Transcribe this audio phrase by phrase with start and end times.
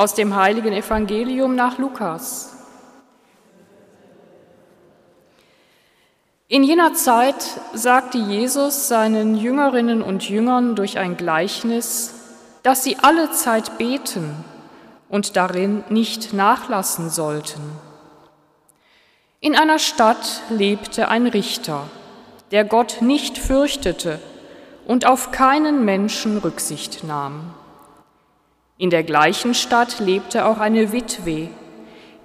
[0.00, 2.56] Aus dem heiligen Evangelium nach Lukas.
[6.48, 12.14] In jener Zeit sagte Jesus seinen Jüngerinnen und Jüngern durch ein Gleichnis,
[12.62, 14.42] dass sie alle Zeit beten
[15.10, 17.60] und darin nicht nachlassen sollten.
[19.40, 21.82] In einer Stadt lebte ein Richter,
[22.52, 24.18] der Gott nicht fürchtete
[24.86, 27.52] und auf keinen Menschen Rücksicht nahm.
[28.80, 31.48] In der gleichen Stadt lebte auch eine Witwe,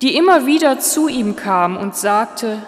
[0.00, 2.62] die immer wieder zu ihm kam und sagte,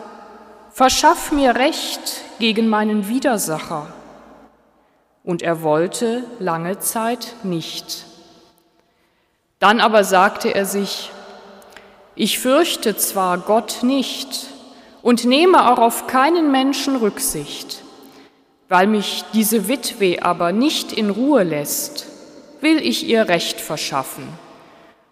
[0.73, 3.87] Verschaff mir Recht gegen meinen Widersacher.
[5.23, 8.07] Und er wollte lange Zeit nicht.
[9.61, 11.13] Dann aber sagte er sich,
[12.17, 14.49] ich fürchte zwar Gott nicht
[15.01, 17.85] und nehme auch auf keinen Menschen Rücksicht,
[18.69, 22.16] weil mich diese Witwe aber nicht in Ruhe lässt,
[22.61, 24.29] will ich ihr Recht verschaffen,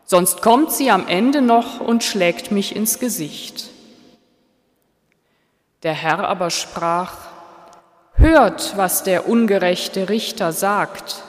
[0.05, 3.71] sonst kommt sie am Ende noch und schlägt mich ins Gesicht.
[5.83, 7.15] Der Herr aber sprach,
[8.17, 11.23] Hört, was der ungerechte Richter sagt.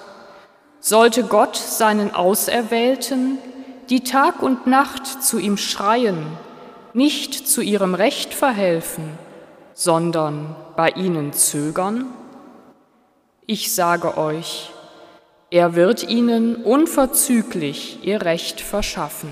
[0.79, 3.39] Sollte Gott seinen Auserwählten,
[3.89, 6.25] die Tag und Nacht zu ihm schreien,
[6.93, 9.17] nicht zu ihrem Recht verhelfen,
[9.73, 12.05] sondern bei ihnen zögern?
[13.47, 14.71] Ich sage euch,
[15.55, 19.29] er wird ihnen unverzüglich ihr Recht verschaffen.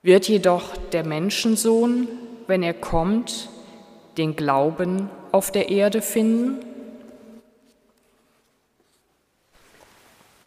[0.00, 2.06] Wird jedoch der Menschensohn,
[2.46, 3.48] wenn er kommt,
[4.16, 6.64] den Glauben auf der Erde finden?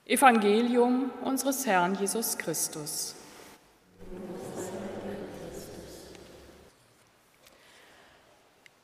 [0.06, 3.16] Evangelium unseres Herrn Jesus Christus.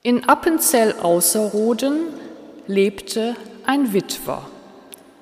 [0.03, 2.07] In Appenzell Außerrhoden
[2.67, 4.45] lebte ein Witwer,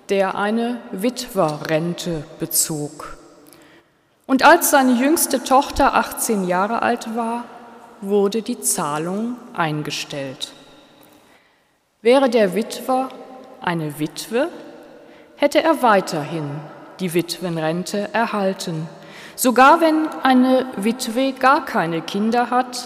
[0.09, 3.17] der eine Witwerrente bezog.
[4.25, 7.45] Und als seine jüngste Tochter 18 Jahre alt war,
[8.01, 10.53] wurde die Zahlung eingestellt.
[12.01, 13.09] Wäre der Witwer
[13.61, 14.49] eine Witwe,
[15.35, 16.49] hätte er weiterhin
[16.99, 18.87] die Witwenrente erhalten.
[19.35, 22.85] Sogar wenn eine Witwe gar keine Kinder hat,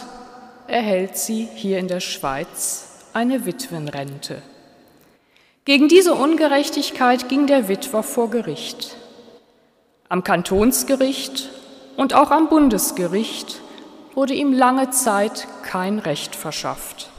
[0.67, 4.41] erhält sie hier in der Schweiz eine Witwenrente.
[5.63, 8.95] Gegen diese Ungerechtigkeit ging der Witwer vor Gericht.
[10.09, 11.49] Am Kantonsgericht
[11.97, 13.61] und auch am Bundesgericht
[14.15, 17.11] wurde ihm lange Zeit kein Recht verschafft.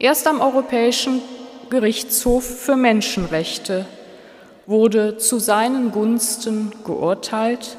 [0.00, 1.22] Erst am Europäischen
[1.70, 3.86] Gerichtshof für Menschenrechte
[4.66, 7.76] wurde zu seinen Gunsten geurteilt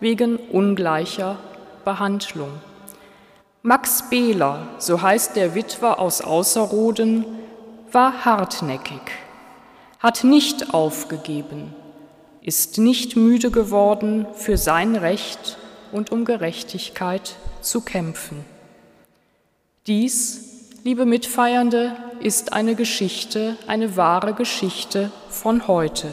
[0.00, 1.36] wegen ungleicher
[1.84, 2.50] Behandlung.
[3.60, 7.41] Max Behler, so heißt der Witwer aus Außerroden,
[7.92, 9.00] war hartnäckig,
[9.98, 11.74] hat nicht aufgegeben,
[12.40, 15.58] ist nicht müde geworden, für sein Recht
[15.92, 18.44] und um Gerechtigkeit zu kämpfen.
[19.86, 26.08] Dies, liebe Mitfeiernde, ist eine Geschichte, eine wahre Geschichte von heute,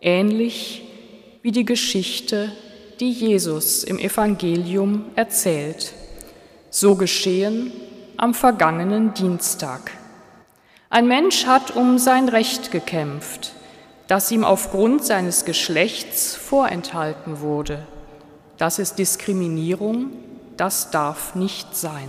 [0.00, 0.82] ähnlich
[1.42, 2.52] wie die Geschichte,
[3.00, 5.92] die Jesus im Evangelium erzählt.
[6.70, 7.72] So geschehen
[8.16, 10.01] am vergangenen Dienstag.
[10.92, 13.54] Ein Mensch hat um sein Recht gekämpft,
[14.06, 17.84] das ihm aufgrund seines Geschlechts vorenthalten wurde.
[18.58, 20.12] Das ist Diskriminierung
[20.56, 22.08] das darf nicht sein.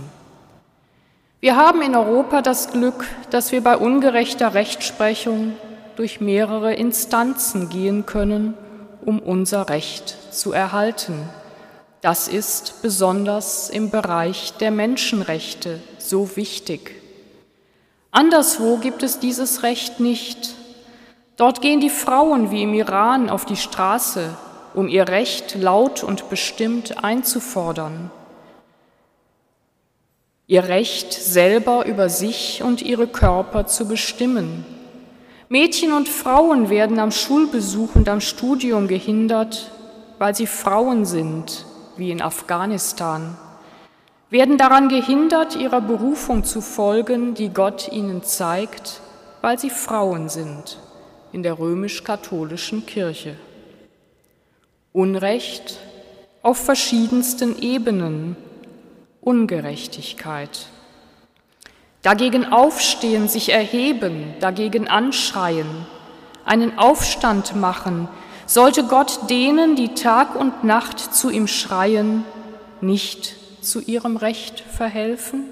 [1.40, 5.54] Wir haben in Europa das Glück, dass wir bei ungerechter Rechtsprechung
[5.96, 8.54] durch mehrere Instanzen gehen können,
[9.04, 11.28] um unser Recht zu erhalten.
[12.00, 17.03] Das ist besonders im Bereich der Menschenrechte so wichtig.
[18.14, 20.54] Anderswo gibt es dieses Recht nicht.
[21.36, 24.34] Dort gehen die Frauen wie im Iran auf die Straße,
[24.72, 28.10] um ihr Recht laut und bestimmt einzufordern
[30.46, 34.66] ihr Recht selber über sich und ihre Körper zu bestimmen.
[35.48, 39.70] Mädchen und Frauen werden am Schulbesuch und am Studium gehindert,
[40.18, 41.64] weil sie Frauen sind,
[41.96, 43.36] wie in Afghanistan,
[44.34, 49.00] werden daran gehindert, ihrer Berufung zu folgen, die Gott ihnen zeigt,
[49.42, 50.80] weil sie Frauen sind,
[51.30, 53.36] in der römisch-katholischen Kirche.
[54.92, 55.78] Unrecht
[56.42, 58.34] auf verschiedensten Ebenen,
[59.20, 60.66] Ungerechtigkeit.
[62.02, 65.86] Dagegen aufstehen, sich erheben, dagegen anschreien,
[66.44, 68.08] einen Aufstand machen,
[68.46, 72.24] sollte Gott denen, die Tag und Nacht zu ihm schreien,
[72.80, 75.44] nicht zu ihrem Recht verhelfen?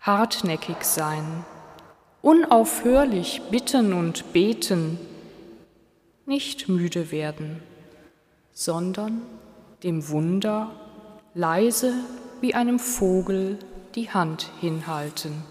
[0.00, 1.44] Hartnäckig sein,
[2.22, 4.98] unaufhörlich bitten und beten,
[6.26, 7.62] nicht müde werden,
[8.52, 9.22] sondern
[9.82, 10.70] dem Wunder
[11.34, 11.94] leise
[12.40, 13.58] wie einem Vogel
[13.94, 15.44] die Hand hinhalten.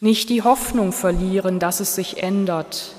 [0.00, 2.94] Nicht die Hoffnung verlieren, dass es sich ändert,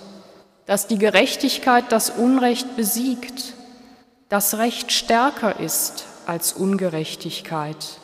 [0.66, 3.54] dass die Gerechtigkeit das Unrecht besiegt,
[4.30, 8.00] dass Recht stärker ist als Ungerechtigkeit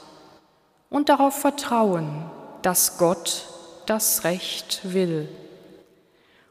[0.89, 2.25] und darauf vertrauen,
[2.61, 3.47] dass Gott
[3.85, 5.27] das Recht will.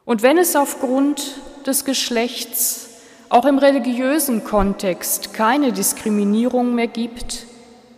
[0.05, 2.89] Und wenn es aufgrund des Geschlechts
[3.29, 7.47] auch im religiösen Kontext keine Diskriminierung mehr gibt,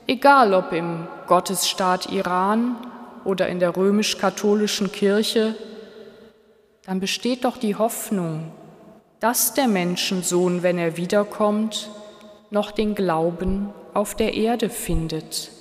[0.07, 2.77] egal ob im Gottesstaat Iran
[3.25, 5.55] oder in der römisch-katholischen Kirche,
[6.85, 8.51] dann besteht doch die Hoffnung,
[9.19, 11.89] dass der Menschensohn, wenn er wiederkommt,
[12.49, 15.51] noch den Glauben auf der Erde findet.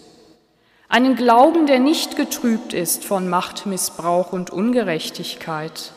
[0.88, 5.92] Einen Glauben, der nicht getrübt ist von Machtmissbrauch und Ungerechtigkeit.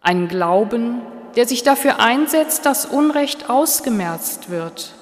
[0.00, 1.02] Einen Glauben,
[1.36, 4.92] der sich dafür einsetzt, dass Unrecht ausgemerzt wird.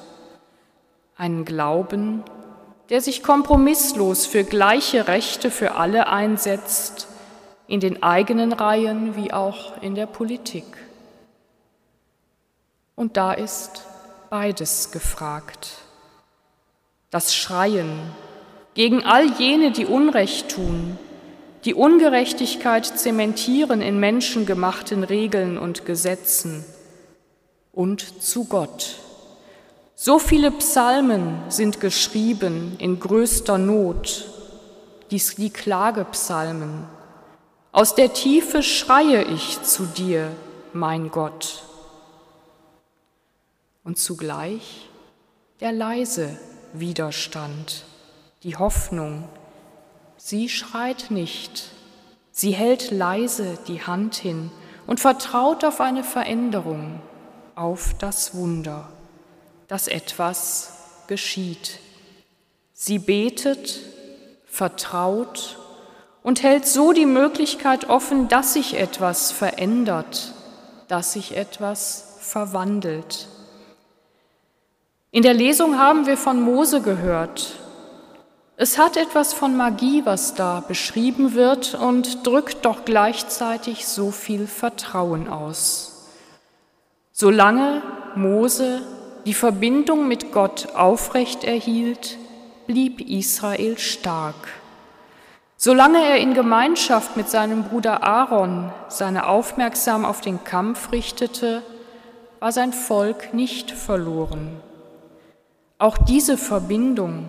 [1.16, 2.24] Einen Glauben,
[2.90, 7.08] der sich kompromisslos für gleiche Rechte für alle einsetzt,
[7.66, 10.64] in den eigenen Reihen wie auch in der Politik.
[12.98, 13.84] Und da ist
[14.28, 15.68] beides gefragt.
[17.10, 17.88] Das Schreien
[18.74, 20.98] gegen all jene, die Unrecht tun,
[21.64, 26.64] die Ungerechtigkeit zementieren in menschengemachten Regeln und Gesetzen
[27.70, 28.96] und zu Gott.
[29.94, 34.28] So viele Psalmen sind geschrieben in größter Not,
[35.12, 36.82] dies die Klagepsalmen.
[37.70, 40.32] Aus der Tiefe schreie ich zu dir,
[40.72, 41.62] mein Gott.
[43.88, 44.86] Und zugleich
[45.60, 46.38] der leise
[46.74, 47.86] Widerstand,
[48.42, 49.26] die Hoffnung,
[50.18, 51.70] Sie schreit nicht,
[52.30, 54.50] sie hält leise die Hand hin
[54.86, 57.00] und vertraut auf eine Veränderung,
[57.54, 58.92] auf das Wunder,
[59.68, 60.74] dass etwas
[61.06, 61.78] geschieht.
[62.74, 63.80] Sie betet,
[64.44, 65.58] vertraut
[66.22, 70.34] und hält so die Möglichkeit offen, dass sich etwas verändert,
[70.88, 73.28] dass sich etwas verwandelt.
[75.10, 77.54] In der Lesung haben wir von Mose gehört,
[78.60, 84.46] es hat etwas von Magie, was da beschrieben wird und drückt doch gleichzeitig so viel
[84.46, 86.08] Vertrauen aus.
[87.12, 87.82] Solange
[88.16, 88.82] Mose
[89.24, 92.18] die Verbindung mit Gott aufrecht erhielt,
[92.66, 94.48] blieb Israel stark.
[95.56, 101.62] Solange er in Gemeinschaft mit seinem Bruder Aaron seine Aufmerksam auf den Kampf richtete,
[102.40, 104.60] war sein Volk nicht verloren.
[105.78, 107.24] Auch diese Verbindung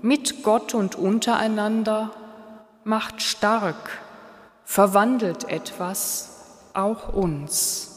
[0.00, 2.12] mit Gott und untereinander
[2.84, 3.98] macht stark,
[4.64, 7.90] verwandelt etwas, auch uns.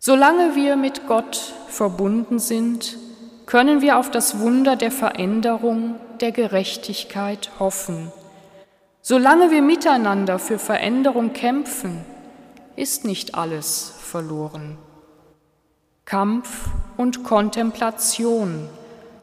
[0.00, 2.98] Solange wir mit Gott verbunden sind,
[3.46, 8.10] können wir auf das Wunder der Veränderung, der Gerechtigkeit hoffen.
[9.00, 12.04] Solange wir miteinander für Veränderung kämpfen,
[12.74, 14.76] ist nicht alles verloren.
[16.04, 18.68] Kampf und Kontemplation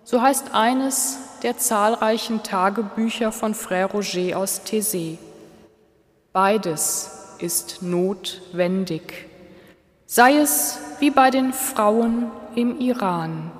[0.09, 5.19] so heißt eines der zahlreichen Tagebücher von Frère Roger aus Thésée.
[6.33, 9.27] Beides ist notwendig,
[10.07, 13.51] sei es wie bei den Frauen im Iran,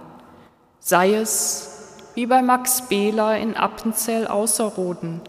[0.80, 5.22] sei es wie bei Max Behler in Appenzell Außerrhoden,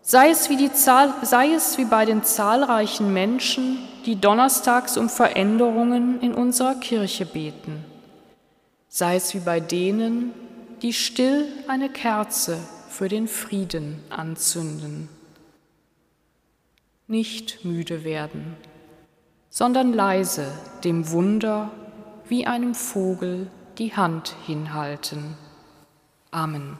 [0.00, 5.10] sei es, wie die Zahl, sei es wie bei den zahlreichen Menschen, die donnerstags um
[5.10, 7.84] Veränderungen in unserer Kirche beten,
[8.94, 10.32] sei es wie bei denen,
[10.80, 12.56] die still eine Kerze
[12.88, 15.08] für den Frieden anzünden.
[17.08, 18.56] Nicht müde werden,
[19.50, 20.46] sondern leise
[20.84, 21.72] dem Wunder
[22.28, 25.36] wie einem Vogel die Hand hinhalten.
[26.30, 26.78] Amen.